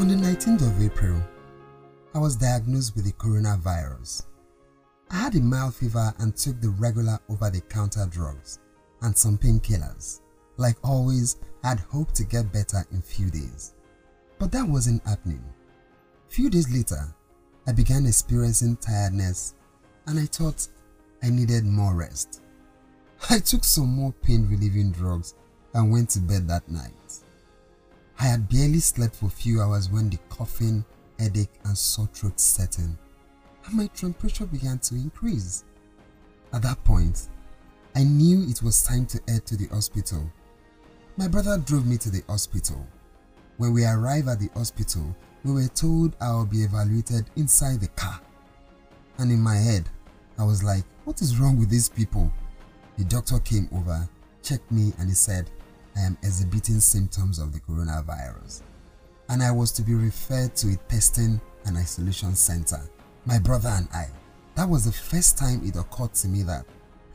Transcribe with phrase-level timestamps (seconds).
[0.00, 1.22] On the 19th of April,
[2.14, 4.24] I was diagnosed with the coronavirus.
[5.10, 8.60] I had a mild fever and took the regular over-the-counter drugs
[9.02, 10.22] and some painkillers.
[10.56, 13.74] Like always, I had hoped to get better in a few days.
[14.38, 15.44] But that wasn't happening.
[16.30, 17.14] Few days later,
[17.66, 19.54] I began experiencing tiredness
[20.06, 20.66] and I thought
[21.22, 22.40] I needed more rest.
[23.28, 25.34] I took some more pain relieving drugs
[25.74, 26.94] and went to bed that night.
[28.20, 30.84] I had barely slept for a few hours when the coughing,
[31.18, 32.98] headache and sore throat set in
[33.66, 35.64] and my temperature began to increase.
[36.52, 37.28] At that point,
[37.94, 40.30] I knew it was time to head to the hospital.
[41.16, 42.86] My brother drove me to the hospital.
[43.56, 45.14] When we arrived at the hospital,
[45.44, 48.20] we were told I would be evaluated inside the car.
[49.18, 49.88] And in my head,
[50.38, 52.32] I was like, what is wrong with these people?
[52.96, 54.08] The doctor came over,
[54.42, 55.50] checked me and he said,
[55.96, 58.62] I am exhibiting symptoms of the coronavirus.
[59.28, 62.80] And I was to be referred to a testing and isolation center.
[63.26, 64.08] My brother and I,
[64.54, 66.64] that was the first time it occurred to me that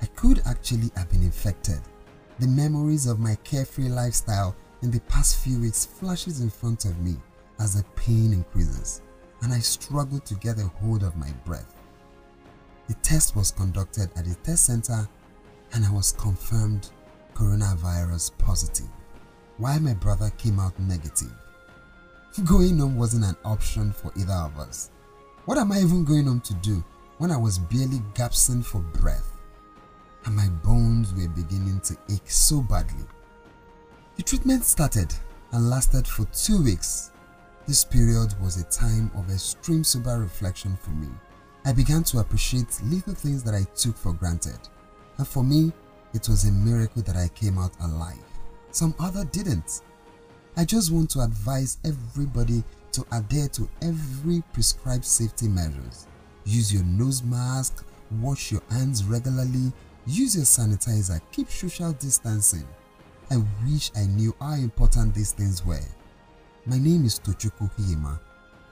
[0.01, 1.79] I could actually have been infected.
[2.39, 6.99] The memories of my carefree lifestyle in the past few weeks flashes in front of
[6.99, 7.15] me
[7.59, 9.01] as the pain increases
[9.41, 11.75] and I struggle to get a hold of my breath.
[12.87, 15.07] The test was conducted at the test center
[15.73, 16.89] and I was confirmed
[17.35, 18.89] coronavirus positive,
[19.57, 21.33] while my brother came out negative.
[22.43, 24.89] Going home wasn't an option for either of us.
[25.45, 26.83] What am I even going home to do
[27.17, 29.31] when I was barely gasping for breath
[30.25, 33.05] and my bones were beginning to ache so badly?
[34.17, 35.13] The treatment started
[35.51, 37.11] and lasted for two weeks.
[37.67, 41.07] This period was a time of extreme sober reflection for me.
[41.63, 44.59] I began to appreciate little things that I took for granted
[45.17, 45.71] and for me,
[46.15, 48.17] it was a miracle that I came out alive.
[48.71, 49.81] Some other didn't.
[50.55, 52.63] I just want to advise everybody
[52.93, 56.07] to adhere to every prescribed safety measures.
[56.45, 57.85] Use your nose mask,
[58.21, 59.73] wash your hands regularly,
[60.07, 62.65] use your sanitizer, keep social distancing.
[63.29, 65.79] I wish I knew how important these things were.
[66.65, 68.19] My name is Tochukwu Hiyema.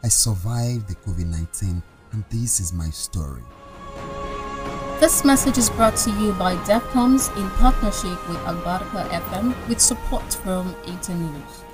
[0.01, 3.41] I survived the COVID-19 and this is my story.
[5.03, 10.33] This message is brought to you by DEVCOMS in partnership with Albarka FM with support
[10.35, 11.72] from Internews.